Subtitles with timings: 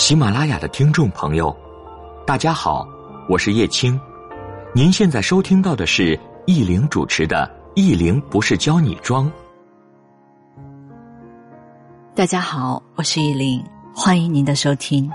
[0.00, 1.54] 喜马拉雅的听众朋友，
[2.26, 2.88] 大家好，
[3.28, 4.00] 我是叶青。
[4.74, 9.26] 您现在收听到的是易玲主持的《易玲不是教你装》。
[12.14, 13.62] 大家好，我是易玲，
[13.94, 15.08] 欢迎您的收听。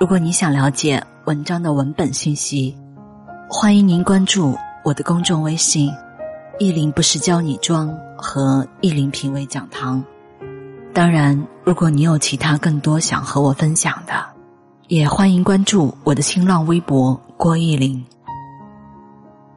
[0.00, 2.74] 如果你想了解文章的文本信息，
[3.50, 4.56] 欢迎您关注
[4.86, 5.92] 我的公众微信
[6.58, 10.02] “易玲不是教你装”和“易玲品味讲堂”。
[10.94, 14.14] 当然，如果你有其他更多想和我分享的，
[14.86, 18.02] 也欢迎关注我的新浪微博郭艺林。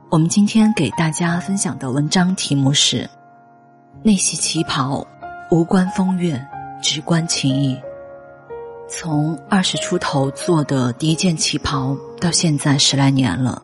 [0.09, 3.07] 我们今天给大家分享的文章题目是：
[4.01, 5.05] 那袭旗袍，
[5.51, 6.43] 无关风月，
[6.81, 7.77] 只关情谊。
[8.89, 13.61] 从二十出头做的第一件旗袍，到现在十来年了，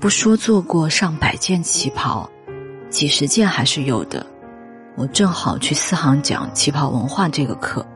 [0.00, 2.26] 不说做过上百件旗袍，
[2.88, 4.24] 几十件还是有的。
[4.98, 7.86] 我正好去四行讲旗袍文化这个课，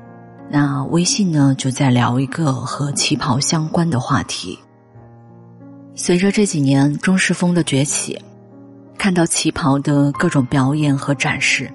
[0.49, 4.57] 那微信呢就在聊一个和旗袍相关的话题。
[5.97, 8.17] 随着这几年中式风的崛起，
[8.97, 11.69] 看到旗袍的各种表演和展示，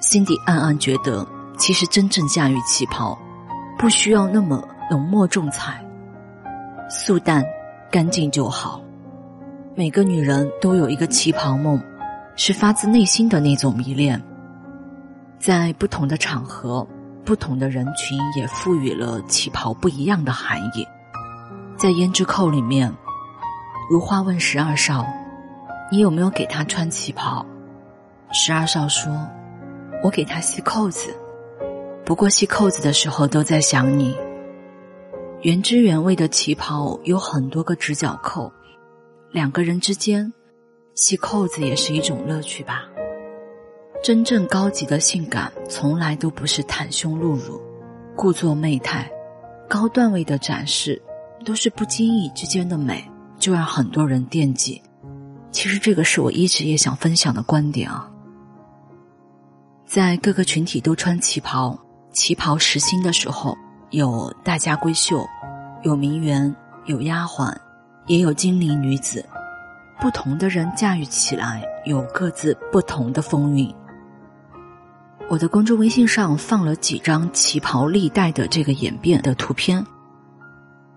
[0.00, 1.26] 心底暗暗觉得，
[1.58, 3.18] 其实真正驾驭旗袍，
[3.76, 5.84] 不需要那么浓墨重彩，
[6.88, 7.44] 素淡、
[7.90, 8.80] 干净就好。
[9.74, 11.82] 每个女人都有一个旗袍梦，
[12.36, 14.22] 是发自内心的那种迷恋。
[15.44, 16.88] 在不同的场合，
[17.22, 20.88] 不同的人群也赋予了旗袍不一样的含义。
[21.76, 22.90] 在胭脂扣里面，
[23.90, 25.06] 如花问十二少
[25.92, 27.44] ：“你有没有给他穿旗袍？”
[28.32, 29.12] 十二少说
[30.02, 31.14] ：“我给他系扣子，
[32.06, 34.16] 不过系扣子的时候都在想你。”
[35.44, 38.50] 原汁原味的旗袍有很多个直角扣，
[39.30, 40.32] 两个人之间
[40.94, 42.84] 系扣子也是一种乐趣吧。
[44.04, 47.58] 真正高级的性感，从来都不是袒胸露乳、
[48.14, 49.10] 故作媚态，
[49.66, 51.00] 高段位的展示，
[51.42, 53.02] 都是不经意之间的美，
[53.38, 54.82] 就让很多人惦记。
[55.50, 58.06] 其实这个是我一直也想分享的观点啊。
[59.86, 61.74] 在各个群体都穿旗袍，
[62.12, 63.56] 旗袍实新的时候，
[63.88, 65.26] 有大家闺秀，
[65.82, 67.56] 有名媛，有丫鬟，
[68.06, 69.24] 也有精灵女子，
[69.98, 73.74] 不同的人驾驭起来，有各自不同的风韵。
[75.28, 79.84] 我的公众微信上放了几张旗袍历代的这个演变的图片。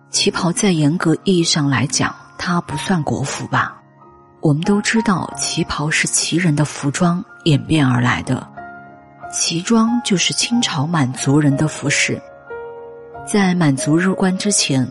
[0.09, 3.81] 旗袍在严格意义上来讲，它不算国服吧？
[4.41, 8.47] 我们都知道，旗袍是旗人的服装演变而来的。
[9.31, 12.21] 旗装就是清朝满族人的服饰。
[13.25, 14.89] 在满族入关之前，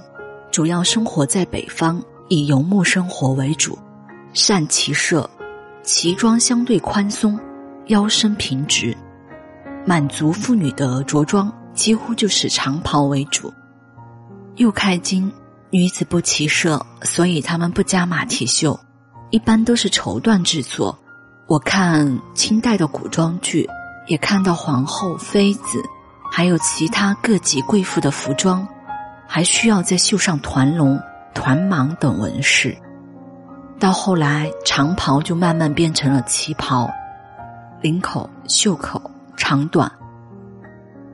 [0.51, 3.79] 主要生活在北方，以游牧生活为主，
[4.35, 5.29] 善骑射，
[5.83, 7.39] 旗装相对宽松，
[7.87, 8.95] 腰身平直。
[9.87, 13.55] 满族妇女的着装几乎就是长袍为主。
[14.57, 15.33] 又开襟，
[15.71, 18.79] 女子不骑射，所以她们不加马蹄袖，
[19.31, 20.99] 一般都是绸缎制作。
[21.47, 23.69] 我看清代的古装剧，
[24.09, 25.81] 也看到皇后、妃子，
[26.33, 28.67] 还有其他各级贵妇的服装，
[29.29, 31.01] 还需要再绣上团龙、
[31.33, 32.77] 团蟒等纹饰。
[33.79, 36.91] 到后来，长袍就慢慢变成了旗袍，
[37.81, 39.01] 领口、袖口。
[39.49, 39.89] 长短、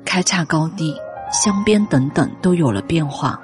[0.06, 0.96] 开叉高低、
[1.30, 3.38] 镶边等等都有了变化。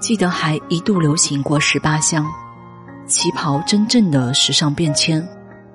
[0.00, 2.24] 记得还一度流行过十八香。
[3.08, 5.28] 旗袍真正的时尚变迁，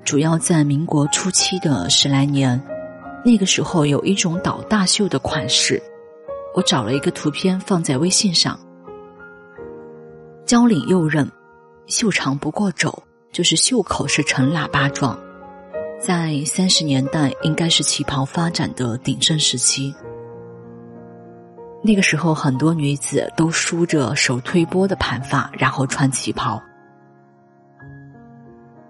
[0.06, 2.58] 主要在民国初期的十来年。
[3.26, 5.84] 那个时候有一种倒大袖的款式，
[6.56, 8.58] 我找了一个图片放在微信上。
[10.46, 11.28] 交领右衽，
[11.88, 12.98] 袖长不过肘，
[13.34, 15.20] 就是袖口是呈喇叭状。
[16.00, 19.94] 在三十年代，应该是旗袍发展的鼎盛时期。
[21.82, 26.62] 那个时候，很多女子都梳着手推波的盘发，然后穿旗袍。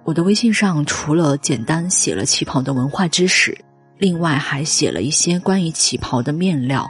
[0.04, 3.58] 我的微信上除了简单写了旗袍的文化知识，
[3.98, 6.86] 另外还写了一些关于旗袍的面料，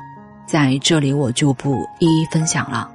[0.48, 2.92] 在这里我就不一一分享了。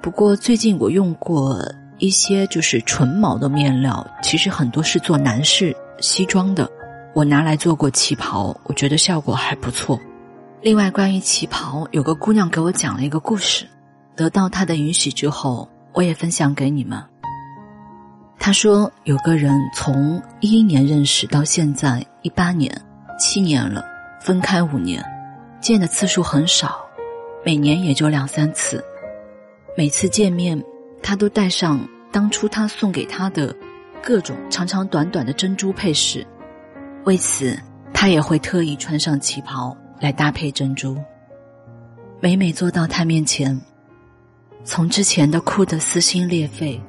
[0.00, 1.60] 不过最近我用过
[1.98, 5.76] 一些就是纯毛的面料，其实很多是做男士。
[6.00, 6.70] 西装的，
[7.14, 10.00] 我拿来做过旗袍，我觉得效果还不错。
[10.62, 13.66] 另外，关于旗袍，有个姑娘给我讲了一个故事，
[14.16, 17.02] 得到她的允许之后，我也分享给你们。
[18.38, 22.74] 她说，有个人从一一年认识到现在一八年，
[23.18, 23.84] 七年了，
[24.20, 25.04] 分开五年，
[25.60, 26.80] 见的次数很少，
[27.44, 28.82] 每年也就两三次。
[29.76, 30.62] 每次见面，
[31.02, 31.80] 他都带上
[32.10, 33.54] 当初他送给他的。
[34.10, 36.26] 各种长长短短的珍珠配饰，
[37.04, 37.56] 为此
[37.94, 40.96] 他也会特意穿上旗袍来搭配珍珠。
[42.18, 43.56] 每每坐到他面前，
[44.64, 46.82] 从之前的哭得撕心裂肺，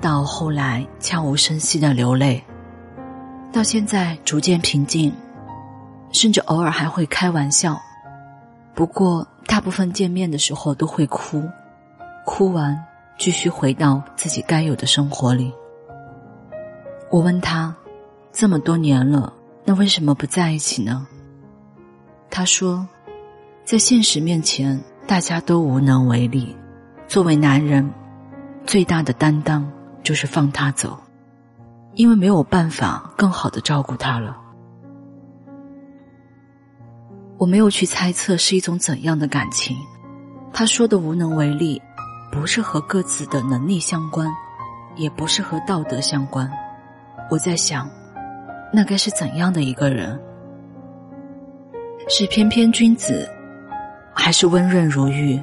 [0.00, 2.40] 到后来悄无声息的流泪，
[3.52, 5.12] 到现在逐渐平静，
[6.12, 7.76] 甚至偶尔还会开玩笑。
[8.76, 11.42] 不过，大部分见面的时候都会哭，
[12.24, 12.80] 哭完
[13.18, 15.52] 继续回到自己该有的生活里。
[17.10, 17.74] 我问他，
[18.32, 19.32] 这么多年了，
[19.64, 21.06] 那为什么不在一起呢？
[22.30, 22.86] 他说，
[23.64, 26.56] 在现实面前，大家都无能为力。
[27.06, 27.88] 作为男人，
[28.66, 29.70] 最大的担当
[30.02, 30.98] 就是放他走，
[31.94, 34.36] 因为没有办法更好的照顾他了。
[37.36, 39.76] 我没有去猜测是一种怎样的感情。
[40.52, 41.80] 他说的无能为力，
[42.32, 44.28] 不是和各自的能力相关，
[44.96, 46.50] 也不是和道德相关。
[47.34, 47.90] 我在想，
[48.72, 50.16] 那该是怎样的一个人？
[52.08, 53.28] 是翩翩君子，
[54.14, 55.42] 还是温润如玉？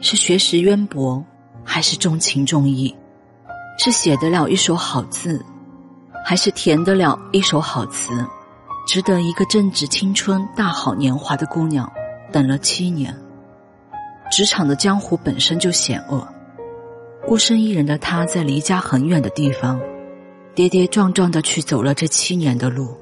[0.00, 1.20] 是学识渊博，
[1.64, 2.96] 还是重情重义？
[3.76, 5.44] 是写得了一手好字，
[6.24, 8.12] 还是填得了一手好词？
[8.86, 11.92] 值得一个正值青春、大好年华的姑娘
[12.30, 13.12] 等了七年。
[14.30, 16.24] 职场的江湖本身就险恶，
[17.26, 19.80] 孤身一人的她在离家很远的地方，
[20.56, 22.96] 跌跌撞撞的去走了这七年的路，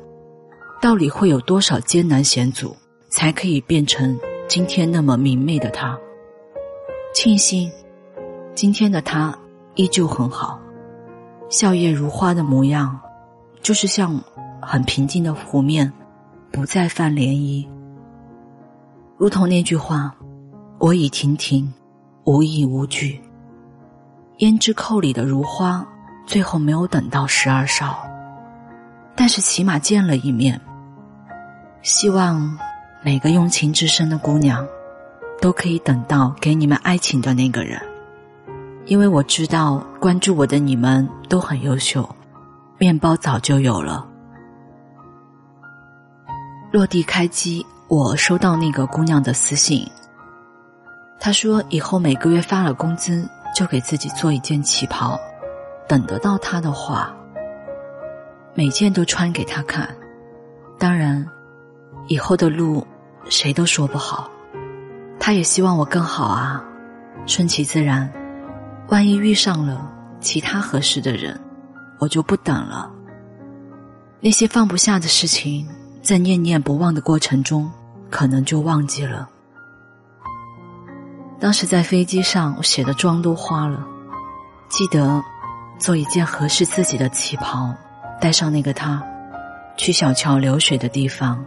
[0.82, 2.76] 到底会有多少艰难险阻，
[3.08, 4.18] 才可以变成
[4.48, 5.96] 今天那么明媚的她？
[7.14, 7.70] 庆幸，
[8.56, 9.38] 今天的他
[9.76, 10.58] 依旧很好，
[11.48, 13.00] 笑靥如花的模样，
[13.62, 14.20] 就是像。
[14.66, 15.92] 很平静的湖面，
[16.50, 17.68] 不再泛涟漪。
[19.18, 20.16] 如同那句话
[20.80, 21.70] ：“我已亭亭，
[22.24, 23.20] 无意无惧。”
[24.40, 25.86] 胭脂扣里的如花，
[26.26, 28.06] 最后没有等到十二少，
[29.14, 30.60] 但是起码见了一面。
[31.82, 32.58] 希望
[33.02, 34.66] 每个用情至深的姑娘，
[35.40, 37.78] 都可以等到给你们爱情的那个人，
[38.86, 42.08] 因为我知道关注我的你们都很优秀，
[42.78, 44.06] 面包早就有了。
[46.72, 49.86] 落地开机，我收到那个姑娘的私信。
[51.20, 55.20] 她说以后每个月发了工资，就给自己做一件旗袍，
[55.88, 57.14] 等得到他的话，
[58.54, 59.88] 每件都穿给他看。
[60.78, 61.26] 当然，
[62.08, 62.86] 以后的路
[63.28, 64.30] 谁都说不好。
[65.18, 66.62] 他也希望我更好啊，
[67.26, 68.12] 顺其自然。
[68.88, 69.90] 万一遇上了
[70.20, 71.40] 其他合适的人，
[71.98, 72.90] 我就不等了。
[74.20, 75.66] 那些放不下的事情。
[76.02, 77.72] 在念念不忘的过程中，
[78.10, 79.26] 可能就忘记了。
[81.40, 83.82] 当时在飞机上，我写的妆都花了。
[84.68, 85.24] 记得
[85.84, 87.74] 做一件合适自己的旗袍，
[88.18, 89.02] 带上那个他，
[89.76, 91.44] 去小桥流水的地方，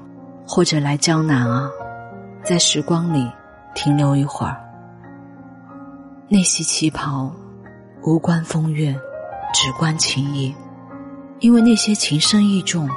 [0.48, 1.68] 或者来江南啊，
[2.44, 3.28] 在时光里
[3.74, 4.56] 停留一会儿。
[6.30, 7.32] 那袭旗袍，
[8.04, 8.96] 无关风月，
[9.56, 10.54] 只关情谊，
[11.40, 12.88] 因为那些情深意重。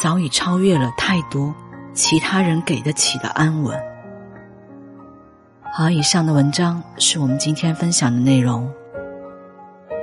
[0.00, 1.54] 早已超越了太多
[1.92, 3.78] 其他人给得起的安稳。
[5.70, 8.66] 好，以上的文章是我们今天分享的内容。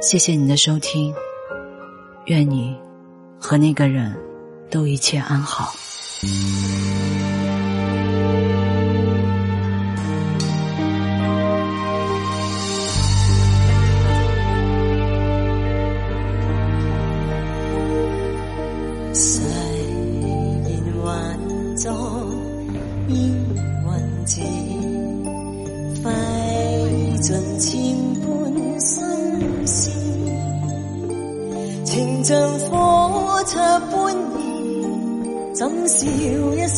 [0.02, 1.14] 谢谢你的收听，
[2.26, 2.76] 愿你
[3.40, 4.12] 和那个人
[4.72, 5.72] 都一切安好。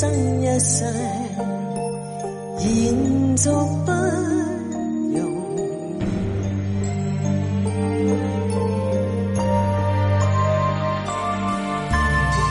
[0.04, 0.84] 生一世，
[2.60, 2.68] 延
[3.38, 3.50] 续
[3.86, 3.92] 不
[5.14, 5.18] 容
[5.56, 5.58] 易。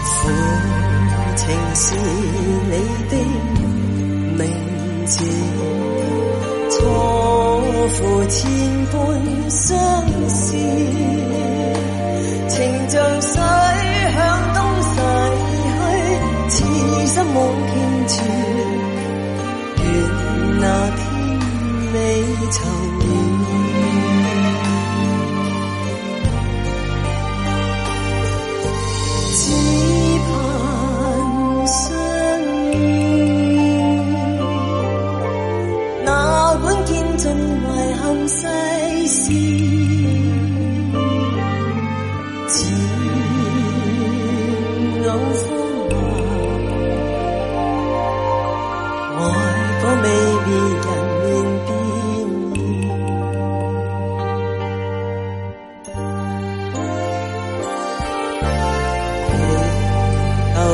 [0.07, 0.11] 负
[1.37, 1.45] 情
[1.75, 1.85] 是
[2.71, 2.75] 你
[3.11, 3.13] 的
[4.39, 4.41] 名
[5.05, 5.13] 字，
[6.71, 6.79] 错
[7.91, 7.99] 付
[8.31, 8.41] 千
[8.87, 8.97] 般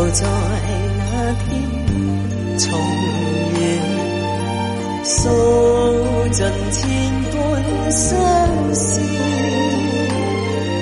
[0.08, 0.26] 就在
[0.96, 1.04] 那
[1.44, 1.48] 天，
[2.58, 2.66] 重
[3.52, 3.60] 遇，
[5.04, 5.12] 诉
[6.32, 6.38] 尽
[6.72, 6.80] 千
[7.30, 7.36] 般
[7.90, 8.08] 相
[8.74, 9.00] 思，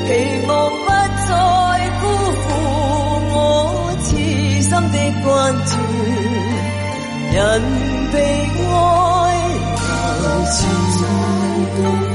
[0.07, 0.09] 期
[0.47, 0.87] 望不
[1.27, 1.31] 再
[2.01, 2.03] 辜
[2.37, 2.47] 负
[3.33, 3.35] 我
[4.05, 4.09] 痴
[4.63, 5.29] 心的关
[5.67, 5.71] 注，
[7.35, 7.37] 人
[8.13, 8.15] 被
[8.71, 8.71] 爱
[10.23, 10.27] 留
[12.01, 12.06] 住。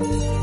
[0.00, 0.39] 会重遇？